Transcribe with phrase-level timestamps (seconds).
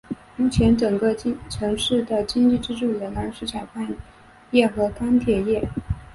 [0.35, 3.87] 目前整个城市的经济支柱依然是采矿
[4.49, 5.69] 业和钢铁业。